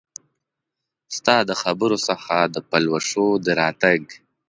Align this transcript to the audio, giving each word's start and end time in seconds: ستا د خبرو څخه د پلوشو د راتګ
ستا 1.17 1.37
د 1.49 1.51
خبرو 1.61 1.97
څخه 2.07 2.35
د 2.53 2.55
پلوشو 2.69 3.27
د 3.45 3.47
راتګ 3.61 4.01